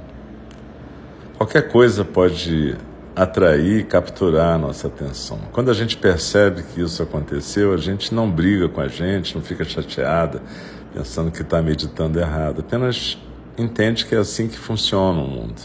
Qualquer 1.40 1.72
coisa 1.72 2.06
pode 2.06 2.78
atrair 3.16 3.86
capturar 3.86 4.56
a 4.56 4.58
nossa 4.58 4.88
atenção. 4.88 5.40
Quando 5.52 5.70
a 5.70 5.74
gente 5.74 5.98
percebe 5.98 6.64
que 6.64 6.82
isso 6.82 7.04
aconteceu, 7.04 7.74
a 7.74 7.78
gente 7.78 8.14
não 8.14 8.30
briga 8.30 8.70
com 8.70 8.82
a 8.82 8.88
gente, 8.88 9.36
não 9.36 9.42
fica 9.42 9.64
chateada, 9.64 10.42
pensando 10.94 11.32
que 11.32 11.42
está 11.42 11.62
meditando 11.62 12.20
errado. 12.20 12.62
Apenas 12.62 13.18
entende 13.58 14.06
que 14.06 14.16
é 14.16 14.20
assim 14.20 14.48
que 14.48 14.58
funciona 14.58 15.20
o 15.20 15.28
mundo. 15.28 15.62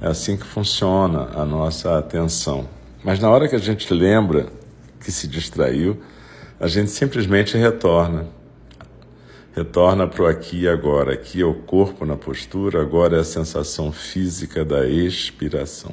É 0.00 0.08
assim 0.08 0.36
que 0.36 0.44
funciona 0.44 1.28
a 1.34 1.44
nossa 1.44 1.98
atenção. 1.98 2.68
Mas 3.02 3.20
na 3.20 3.30
hora 3.30 3.48
que 3.48 3.54
a 3.54 3.60
gente 3.60 3.92
lembra 3.94 4.46
que 5.00 5.12
se 5.12 5.28
distraiu, 5.28 6.00
a 6.58 6.66
gente 6.66 6.90
simplesmente 6.90 7.56
retorna. 7.56 8.26
Retorna 9.54 10.08
para 10.08 10.24
o 10.24 10.26
aqui 10.26 10.62
e 10.62 10.68
agora. 10.68 11.12
Aqui 11.12 11.40
é 11.40 11.44
o 11.44 11.54
corpo 11.54 12.04
na 12.04 12.16
postura, 12.16 12.80
agora 12.80 13.16
é 13.16 13.20
a 13.20 13.24
sensação 13.24 13.92
física 13.92 14.64
da 14.64 14.86
expiração. 14.86 15.92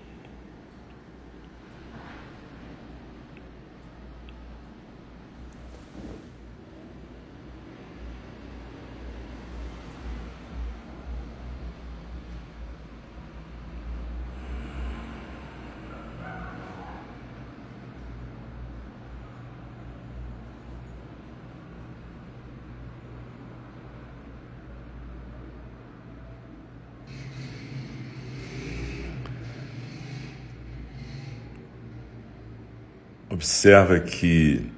Observa 33.31 33.97
que 33.97 34.69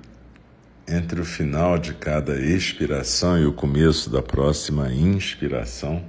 entre 0.87 1.19
o 1.19 1.25
final 1.25 1.79
de 1.79 1.95
cada 1.95 2.39
expiração 2.39 3.39
e 3.39 3.47
o 3.47 3.51
começo 3.51 4.11
da 4.11 4.21
próxima 4.21 4.93
inspiração, 4.93 6.05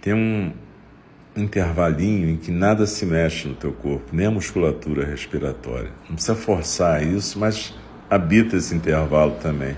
tem 0.00 0.14
um 0.14 0.52
intervalinho 1.34 2.28
em 2.28 2.36
que 2.36 2.52
nada 2.52 2.86
se 2.86 3.04
mexe 3.04 3.48
no 3.48 3.56
teu 3.56 3.72
corpo, 3.72 4.14
nem 4.14 4.26
a 4.26 4.30
musculatura 4.30 5.04
respiratória. 5.04 5.90
Não 6.08 6.14
precisa 6.14 6.36
forçar 6.36 7.02
isso, 7.02 7.36
mas 7.36 7.74
habita 8.08 8.56
esse 8.56 8.72
intervalo 8.72 9.32
também. 9.42 9.76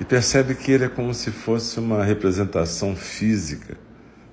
E 0.00 0.04
percebe 0.04 0.56
que 0.56 0.72
ele 0.72 0.86
é 0.86 0.88
como 0.88 1.14
se 1.14 1.30
fosse 1.30 1.78
uma 1.78 2.02
representação 2.02 2.96
física 2.96 3.78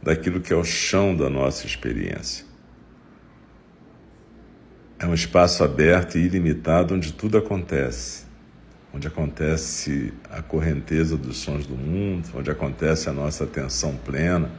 daquilo 0.01 0.41
que 0.41 0.51
é 0.51 0.55
o 0.55 0.63
chão 0.63 1.15
da 1.15 1.29
nossa 1.29 1.67
experiência. 1.67 2.51
É 5.03 5.05
um 5.05 5.13
espaço 5.13 5.65
aberto 5.65 6.17
e 6.17 6.21
ilimitado 6.21 6.95
onde 6.95 7.11
tudo 7.11 7.37
acontece. 7.37 8.23
Onde 8.93 9.05
acontece 9.05 10.13
a 10.31 10.41
correnteza 10.41 11.17
dos 11.17 11.39
sons 11.39 11.67
do 11.67 11.75
mundo, 11.75 12.29
onde 12.33 12.49
acontece 12.49 13.09
a 13.09 13.11
nossa 13.11 13.43
atenção 13.43 13.97
plena, 13.97 14.49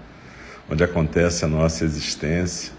onde 0.69 0.85
acontece 0.85 1.47
a 1.47 1.49
nossa 1.49 1.83
existência. 1.83 2.75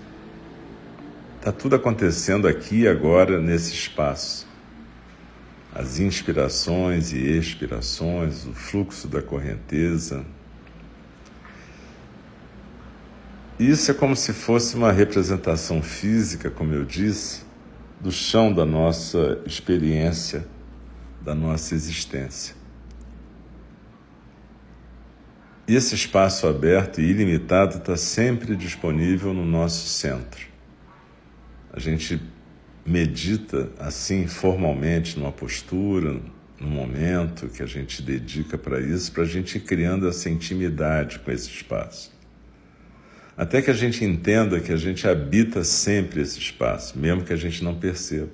Está 1.39 1.51
tudo 1.51 1.75
acontecendo 1.75 2.47
aqui 2.47 2.81
e 2.81 2.87
agora 2.87 3.41
nesse 3.41 3.73
espaço. 3.73 4.47
As 5.73 5.97
inspirações 5.97 7.13
e 7.13 7.17
expirações, 7.17 8.45
o 8.45 8.53
fluxo 8.53 9.07
da 9.07 9.23
correnteza. 9.23 10.23
Isso 13.57 13.89
é 13.89 13.93
como 13.95 14.15
se 14.15 14.33
fosse 14.33 14.75
uma 14.75 14.91
representação 14.91 15.81
física, 15.81 16.51
como 16.51 16.71
eu 16.71 16.85
disse, 16.85 17.44
do 18.05 18.11
chão 18.11 18.53
da 18.53 18.67
nossa 18.67 19.41
experiência, 19.47 20.45
da 21.23 21.33
nossa 21.33 21.73
existência. 21.73 22.53
E 25.67 25.75
esse 25.75 25.95
espaço 25.95 26.47
aberto 26.47 27.01
e 27.01 27.03
ilimitado 27.03 27.77
está 27.77 27.97
sempre 27.97 28.55
disponível 28.55 29.33
no 29.33 29.43
nosso 29.43 29.87
centro. 29.87 30.45
A 31.73 31.79
gente 31.79 32.21
medita 32.85 33.71
assim 33.79 34.27
formalmente, 34.27 35.17
numa 35.17 35.31
postura, 35.31 36.21
no 36.59 36.67
momento 36.67 37.49
que 37.49 37.63
a 37.63 37.65
gente 37.65 38.03
dedica 38.03 38.55
para 38.55 38.79
isso, 38.79 39.11
para 39.11 39.23
a 39.23 39.27
gente 39.27 39.57
ir 39.57 39.61
criando 39.61 40.07
essa 40.07 40.29
intimidade 40.29 41.17
com 41.17 41.31
esse 41.31 41.49
espaço 41.49 42.14
até 43.37 43.61
que 43.61 43.69
a 43.69 43.73
gente 43.73 44.03
entenda 44.05 44.59
que 44.59 44.71
a 44.71 44.77
gente 44.77 45.07
habita 45.07 45.63
sempre 45.63 46.21
esse 46.21 46.39
espaço, 46.39 46.97
mesmo 46.97 47.23
que 47.23 47.33
a 47.33 47.37
gente 47.37 47.63
não 47.63 47.75
perceba. 47.75 48.31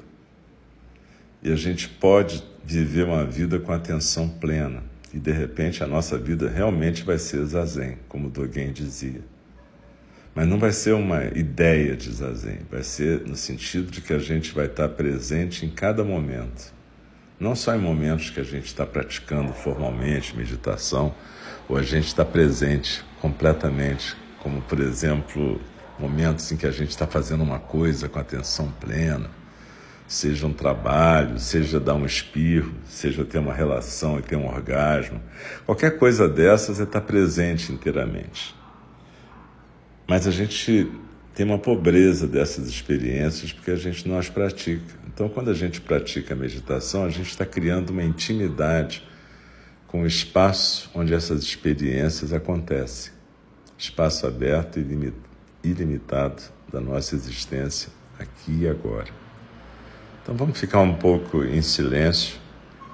E 1.42 1.52
a 1.52 1.56
gente 1.56 1.90
pode 1.90 2.44
viver 2.64 3.06
uma 3.06 3.26
vida 3.26 3.60
com 3.60 3.72
atenção 3.72 4.30
plena. 4.30 4.84
E 5.12 5.20
de 5.20 5.32
repente 5.32 5.84
a 5.84 5.88
nossa 5.88 6.18
vida 6.18 6.50
realmente 6.50 7.04
vai 7.04 7.18
ser 7.18 7.44
zazen, 7.46 7.98
como 8.08 8.30
Dogen 8.30 8.72
dizia. 8.72 9.22
Mas 10.34 10.48
não 10.48 10.58
vai 10.60 10.72
ser 10.72 10.94
uma 10.94 11.26
ideia 11.26 11.98
de 11.98 12.10
zazen, 12.10 12.60
vai 12.70 12.84
ser 12.84 13.22
no 13.28 13.36
sentido 13.36 13.92
de 13.92 14.00
que 14.00 14.14
a 14.14 14.20
gente 14.20 14.54
vai 14.54 14.68
estar 14.68 14.88
presente 14.90 15.66
em 15.66 15.70
cada 15.70 16.04
momento. 16.04 16.74
Não 17.40 17.56
só 17.56 17.76
em 17.76 17.80
momentos 17.80 18.30
que 18.30 18.40
a 18.40 18.44
gente 18.44 18.68
está 18.68 18.86
praticando 18.86 19.52
formalmente 19.52 20.38
meditação, 20.38 21.14
ou 21.68 21.76
a 21.76 21.82
gente 21.82 22.08
está 22.08 22.24
presente 22.24 23.04
completamente 23.20 24.16
como 24.42 24.62
por 24.62 24.80
exemplo 24.80 25.62
momentos 26.00 26.52
em 26.52 26.58
que 26.58 26.66
a 26.66 26.72
gente 26.72 26.90
está 26.90 27.06
fazendo 27.06 27.44
uma 27.44 27.60
coisa 27.60 28.10
com 28.10 28.20
atenção 28.20 28.72
plena, 28.80 29.30
seja 30.08 30.48
um 30.48 30.54
trabalho, 30.54 31.40
seja 31.40 31.80
dar 31.80 31.94
um 31.94 32.06
espirro, 32.06 32.74
seja 32.86 33.24
ter 33.24 33.38
uma 33.38 33.54
relação 33.54 34.18
e 34.18 34.22
ter 34.22 34.36
um 34.36 34.48
orgasmo, 34.48 35.22
qualquer 35.66 35.98
coisa 35.98 36.28
dessas 36.28 36.80
é 36.80 36.84
estar 36.84 37.02
presente 37.02 37.72
inteiramente. 37.72 38.56
Mas 40.08 40.28
a 40.28 40.32
gente 40.32 40.92
tem 41.36 41.46
uma 41.46 41.60
pobreza 41.60 42.28
dessas 42.28 42.68
experiências 42.68 43.54
porque 43.54 43.72
a 43.72 43.76
gente 43.76 44.08
não 44.10 44.18
as 44.18 44.28
pratica. 44.28 45.00
Então, 45.08 45.30
quando 45.30 45.50
a 45.50 45.54
gente 45.54 45.80
pratica 45.80 46.34
a 46.34 46.38
meditação, 46.38 47.06
a 47.06 47.10
gente 47.10 47.30
está 47.30 47.46
criando 47.46 47.92
uma 47.92 48.04
intimidade 48.04 49.08
com 49.88 50.02
o 50.02 50.08
espaço 50.08 50.90
onde 50.96 51.14
essas 51.14 51.44
experiências 51.44 52.34
acontecem 52.34 53.21
espaço 53.82 54.28
aberto 54.28 54.80
e 54.80 55.14
ilimitado 55.64 56.44
da 56.72 56.80
nossa 56.80 57.16
existência 57.16 57.92
aqui 58.20 58.62
e 58.62 58.68
agora. 58.68 59.10
Então 60.22 60.36
vamos 60.36 60.60
ficar 60.60 60.82
um 60.82 60.94
pouco 60.94 61.44
em 61.44 61.64
silêncio, 61.64 62.40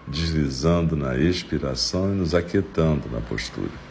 deslizando 0.07 0.95
na 0.95 1.17
expiração 1.17 2.13
e 2.13 2.15
nos 2.15 2.33
aquietando 2.33 3.09
na 3.09 3.19
postura. 3.19 3.86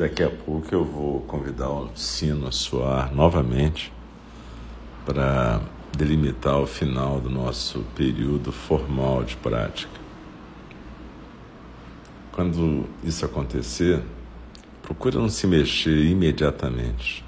Daqui 0.00 0.22
a 0.22 0.30
pouco 0.30 0.74
eu 0.74 0.82
vou 0.82 1.20
convidar 1.20 1.68
o 1.68 1.90
sino 1.94 2.48
a 2.48 2.50
soar 2.50 3.14
novamente 3.14 3.92
para 5.04 5.60
delimitar 5.94 6.58
o 6.58 6.66
final 6.66 7.20
do 7.20 7.28
nosso 7.28 7.80
período 7.94 8.50
formal 8.50 9.22
de 9.22 9.36
prática. 9.36 9.92
Quando 12.32 12.86
isso 13.04 13.26
acontecer, 13.26 14.02
procura 14.80 15.18
não 15.18 15.28
se 15.28 15.46
mexer 15.46 16.06
imediatamente. 16.06 17.22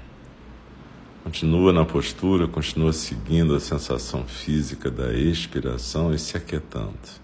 Continua 1.23 1.71
na 1.71 1.85
postura, 1.85 2.47
continua 2.47 2.91
seguindo 2.91 3.53
a 3.53 3.59
sensação 3.59 4.25
física 4.25 4.89
da 4.89 5.13
expiração 5.13 6.11
e 6.11 6.17
se 6.17 6.35
aquietando. 6.35 7.22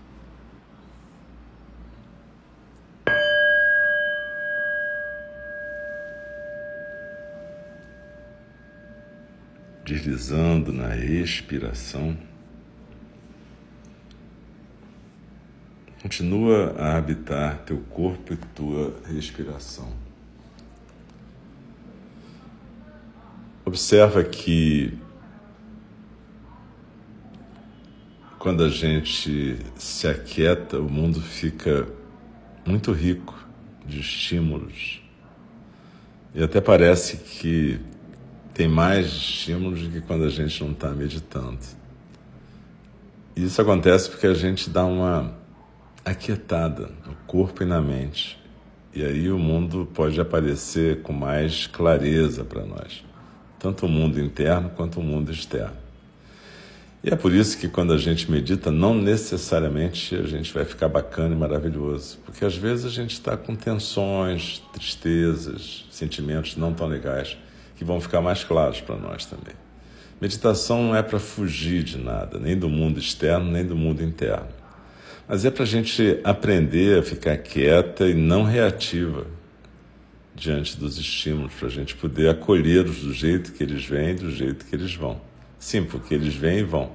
Deslizando 9.89 10.71
na 10.71 10.95
expiração. 10.95 12.15
Continua 15.99 16.75
a 16.77 16.95
habitar 16.95 17.57
teu 17.65 17.79
corpo 17.89 18.33
e 18.33 18.37
tua 18.37 18.93
respiração. 19.07 19.91
Observa 23.65 24.23
que 24.23 24.95
quando 28.37 28.63
a 28.63 28.69
gente 28.69 29.57
se 29.75 30.07
aquieta, 30.07 30.79
o 30.79 30.89
mundo 30.89 31.19
fica 31.19 31.87
muito 32.63 32.91
rico 32.91 33.35
de 33.85 33.99
estímulos. 33.99 35.01
E 36.35 36.43
até 36.43 36.61
parece 36.61 37.17
que 37.17 37.81
tem 38.59 38.67
mais 38.67 39.05
estímulos 39.05 39.83
do 39.83 39.89
que 39.89 40.01
quando 40.01 40.25
a 40.25 40.29
gente 40.29 40.61
não 40.61 40.71
está 40.73 40.89
meditando. 40.89 41.59
Isso 43.33 43.61
acontece 43.61 44.09
porque 44.09 44.27
a 44.27 44.33
gente 44.33 44.69
dá 44.69 44.83
uma 44.83 45.33
aquietada 46.03 46.91
no 47.07 47.15
corpo 47.25 47.63
e 47.63 47.65
na 47.65 47.79
mente. 47.79 48.37
E 48.93 49.01
aí 49.01 49.31
o 49.31 49.39
mundo 49.39 49.87
pode 49.93 50.19
aparecer 50.19 51.01
com 51.03 51.13
mais 51.13 51.67
clareza 51.67 52.43
para 52.43 52.65
nós, 52.65 53.01
tanto 53.57 53.85
o 53.85 53.89
mundo 53.89 54.19
interno 54.19 54.69
quanto 54.71 54.99
o 54.99 55.03
mundo 55.03 55.31
externo. 55.31 55.77
E 57.01 57.09
é 57.09 57.15
por 57.15 57.33
isso 57.33 57.57
que 57.57 57.69
quando 57.69 57.93
a 57.93 57.97
gente 57.97 58.29
medita, 58.29 58.69
não 58.69 58.93
necessariamente 58.93 60.15
a 60.15 60.23
gente 60.23 60.53
vai 60.53 60.65
ficar 60.65 60.89
bacana 60.89 61.33
e 61.33 61.37
maravilhoso, 61.37 62.19
porque 62.25 62.43
às 62.43 62.57
vezes 62.57 62.83
a 62.83 62.89
gente 62.89 63.13
está 63.13 63.37
com 63.37 63.55
tensões, 63.55 64.61
tristezas, 64.73 65.85
sentimentos 65.89 66.57
não 66.57 66.73
tão 66.73 66.87
legais 66.87 67.37
que 67.79 67.85
vão 67.85 68.01
ficar 68.01 68.19
mais 68.19 68.43
claros 68.43 68.81
para 68.81 68.97
nós 68.97 69.25
também. 69.25 69.53
Meditação 70.19 70.83
não 70.83 70.93
é 70.97 71.01
para 71.01 71.17
fugir 71.17 71.81
de 71.81 71.97
nada, 71.97 72.37
nem 72.37 72.57
do 72.57 72.67
mundo 72.67 72.99
externo, 72.99 73.49
nem 73.49 73.65
do 73.65 73.73
mundo 73.73 74.03
interno. 74.03 74.49
Mas 75.25 75.45
é 75.45 75.49
para 75.49 75.63
a 75.63 75.65
gente 75.65 76.19
aprender 76.25 76.99
a 76.99 77.03
ficar 77.03 77.37
quieta 77.37 78.05
e 78.05 78.13
não 78.13 78.43
reativa 78.43 79.25
diante 80.35 80.77
dos 80.77 80.97
estímulos, 80.97 81.53
para 81.53 81.69
a 81.69 81.71
gente 81.71 81.95
poder 81.95 82.27
acolhê-los 82.27 82.97
do 82.97 83.13
jeito 83.13 83.53
que 83.53 83.63
eles 83.63 83.85
vêm, 83.85 84.13
do 84.13 84.29
jeito 84.29 84.65
que 84.65 84.75
eles 84.75 84.93
vão. 84.93 85.21
Sim, 85.57 85.85
porque 85.85 86.13
eles 86.13 86.35
vêm 86.35 86.59
e 86.59 86.63
vão. 86.63 86.91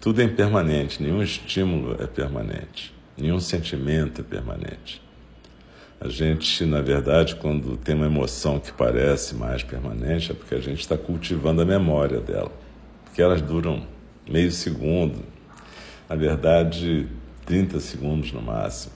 Tudo 0.00 0.22
é 0.22 0.24
impermanente, 0.24 1.02
nenhum 1.02 1.22
estímulo 1.22 2.02
é 2.02 2.06
permanente, 2.06 2.94
nenhum 3.18 3.38
sentimento 3.38 4.22
é 4.22 4.24
permanente. 4.24 5.05
A 5.98 6.08
gente, 6.08 6.64
na 6.66 6.82
verdade, 6.82 7.36
quando 7.36 7.76
tem 7.76 7.94
uma 7.94 8.06
emoção 8.06 8.60
que 8.60 8.70
parece 8.70 9.34
mais 9.34 9.62
permanente, 9.62 10.30
é 10.30 10.34
porque 10.34 10.54
a 10.54 10.60
gente 10.60 10.80
está 10.80 10.96
cultivando 10.96 11.62
a 11.62 11.64
memória 11.64 12.20
dela. 12.20 12.52
Porque 13.04 13.22
elas 13.22 13.40
duram 13.40 13.86
meio 14.28 14.52
segundo, 14.52 15.24
na 16.08 16.14
verdade, 16.14 17.08
30 17.46 17.80
segundos 17.80 18.30
no 18.30 18.42
máximo. 18.42 18.94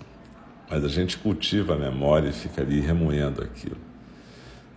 Mas 0.71 0.85
a 0.85 0.89
gente 0.89 1.17
cultiva 1.17 1.75
a 1.75 1.79
memória 1.79 2.29
e 2.29 2.33
fica 2.33 2.61
ali 2.61 2.81
remoendo 2.81 3.43
aquilo. 3.43 3.79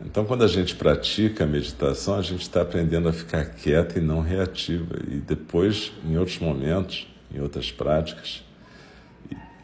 Então, 0.05 0.25
quando 0.25 0.43
a 0.43 0.47
gente 0.47 0.75
pratica 0.75 1.43
a 1.43 1.47
meditação, 1.47 2.15
a 2.15 2.21
gente 2.21 2.41
está 2.41 2.61
aprendendo 2.61 3.07
a 3.07 3.13
ficar 3.13 3.45
quieta 3.45 3.99
e 3.99 4.01
não 4.01 4.21
reativa. 4.21 4.95
E 5.07 5.15
depois, 5.15 5.91
em 6.05 6.17
outros 6.17 6.39
momentos, 6.39 7.07
em 7.33 7.39
outras 7.39 7.71
práticas, 7.71 8.43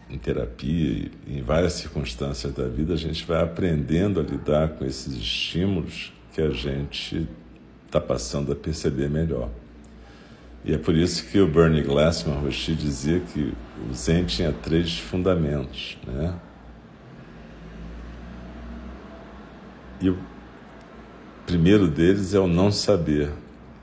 em 0.10 0.18
terapia 0.18 1.12
em 1.28 1.42
várias 1.42 1.74
circunstâncias 1.74 2.52
da 2.54 2.68
vida, 2.68 2.94
a 2.94 2.98
gente 2.98 3.26
vai 3.26 3.42
aprendendo 3.44 4.20
a 4.20 4.24
lidar 4.24 4.70
com 4.70 4.86
esses 4.86 5.14
estímulos 5.16 6.12
que 6.34 6.42
a 6.42 6.50
gente 6.50 7.28
está 7.86 8.02
passando 8.02 8.52
a 8.52 8.56
perceber 8.56 9.10
melhor. 9.10 9.50
E 10.66 10.74
é 10.74 10.78
por 10.78 10.96
isso 10.96 11.26
que 11.28 11.40
o 11.40 11.48
Bernie 11.48 11.82
Glassman 11.82 12.40
Roshi 12.40 12.76
dizia 12.76 13.20
que 13.20 13.54
o 13.90 13.94
Zen 13.94 14.26
tinha 14.26 14.52
três 14.52 14.98
fundamentos, 15.00 15.98
né? 16.06 16.36
E 20.02 20.10
o 20.10 20.18
primeiro 21.46 21.88
deles 21.88 22.34
é 22.34 22.40
o 22.40 22.48
não 22.48 22.72
saber. 22.72 23.32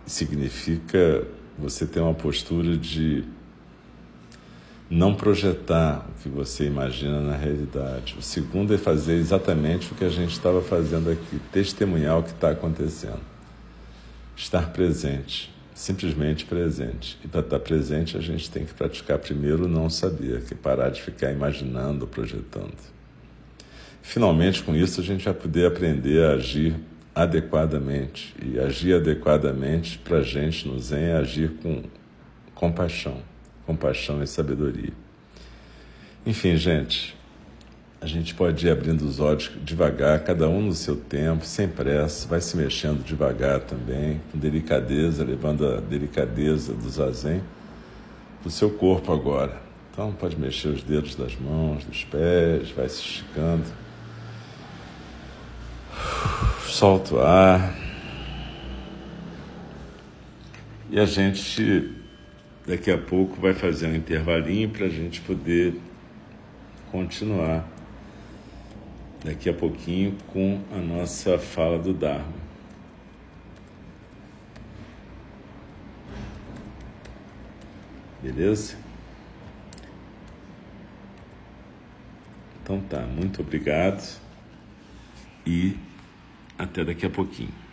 Significa 0.04 1.26
você 1.58 1.86
ter 1.86 2.00
uma 2.00 2.14
postura 2.14 2.76
de 2.76 3.24
não 4.88 5.14
projetar 5.14 6.06
o 6.08 6.22
que 6.22 6.28
você 6.28 6.64
imagina 6.66 7.20
na 7.20 7.36
realidade. 7.36 8.16
O 8.18 8.22
segundo 8.22 8.72
é 8.72 8.78
fazer 8.78 9.14
exatamente 9.14 9.92
o 9.92 9.94
que 9.96 10.04
a 10.04 10.08
gente 10.08 10.32
estava 10.32 10.62
fazendo 10.62 11.10
aqui, 11.10 11.40
testemunhar 11.52 12.18
o 12.18 12.22
que 12.22 12.30
está 12.30 12.50
acontecendo. 12.50 13.20
Estar 14.36 14.70
presente, 14.70 15.52
simplesmente 15.74 16.44
presente. 16.44 17.18
E 17.24 17.28
para 17.28 17.40
estar 17.40 17.58
presente, 17.58 18.16
a 18.16 18.20
gente 18.20 18.48
tem 18.48 18.64
que 18.64 18.74
praticar 18.74 19.18
primeiro 19.18 19.66
não 19.66 19.90
saber, 19.90 20.42
que 20.42 20.54
é 20.54 20.56
parar 20.56 20.90
de 20.90 21.02
ficar 21.02 21.32
imaginando, 21.32 22.06
projetando. 22.06 22.96
Finalmente, 24.02 24.62
com 24.62 24.76
isso, 24.76 25.00
a 25.00 25.04
gente 25.04 25.24
vai 25.24 25.34
poder 25.34 25.66
aprender 25.66 26.22
a 26.22 26.34
agir 26.34 26.76
adequadamente. 27.12 28.36
E 28.40 28.56
agir 28.60 28.94
adequadamente 28.94 29.98
para 29.98 30.18
a 30.18 30.22
gente 30.22 30.68
no 30.68 30.78
Zen 30.78 31.06
é 31.06 31.16
agir 31.16 31.50
com 31.60 31.82
compaixão 32.54 33.20
compaixão 33.66 34.22
e 34.22 34.26
sabedoria. 34.26 34.92
Enfim, 36.24 36.56
gente, 36.56 37.16
a 38.00 38.06
gente 38.06 38.34
pode 38.34 38.66
ir 38.66 38.70
abrindo 38.70 39.02
os 39.02 39.20
olhos 39.20 39.50
devagar, 39.64 40.20
cada 40.22 40.48
um 40.48 40.62
no 40.62 40.72
seu 40.72 40.96
tempo, 40.96 41.44
sem 41.44 41.66
pressa, 41.66 42.28
vai 42.28 42.40
se 42.40 42.56
mexendo 42.56 43.04
devagar 43.04 43.60
também, 43.60 44.20
com 44.30 44.38
delicadeza, 44.38 45.24
levando 45.24 45.66
a 45.66 45.80
delicadeza 45.80 46.72
do 46.72 46.88
zazen 46.88 47.42
para 48.40 48.48
o 48.48 48.50
seu 48.50 48.70
corpo 48.70 49.12
agora. 49.12 49.60
Então 49.90 50.12
pode 50.12 50.38
mexer 50.38 50.68
os 50.68 50.82
dedos 50.82 51.14
das 51.14 51.34
mãos, 51.36 51.84
dos 51.84 52.04
pés, 52.04 52.70
vai 52.70 52.88
se 52.88 53.00
esticando. 53.00 53.64
Solta 56.66 57.14
o 57.14 57.20
ar. 57.20 57.74
E 60.90 61.00
a 61.00 61.06
gente 61.06 61.92
Daqui 62.66 62.90
a 62.90 62.98
pouco 62.98 63.40
vai 63.40 63.52
fazer 63.52 63.86
um 63.86 63.94
intervalinho 63.94 64.68
para 64.68 64.86
a 64.86 64.88
gente 64.88 65.20
poder 65.20 65.80
continuar 66.90 67.64
daqui 69.24 69.48
a 69.48 69.54
pouquinho 69.54 70.16
com 70.26 70.60
a 70.72 70.78
nossa 70.78 71.38
fala 71.38 71.78
do 71.78 71.94
Dharma. 71.94 72.34
Beleza? 78.20 78.76
Então 82.62 82.80
tá, 82.80 83.02
muito 83.02 83.42
obrigado 83.42 84.20
e 85.46 85.76
até 86.58 86.84
daqui 86.84 87.06
a 87.06 87.10
pouquinho. 87.10 87.65